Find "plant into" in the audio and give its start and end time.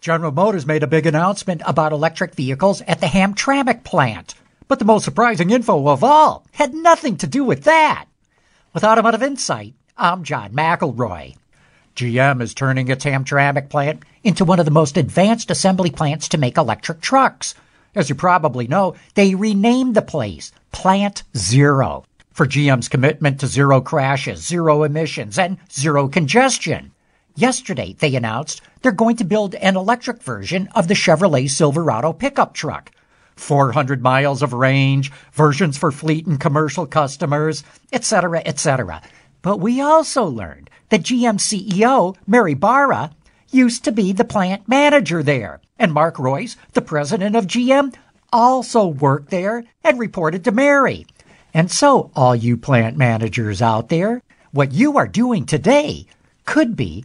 13.68-14.46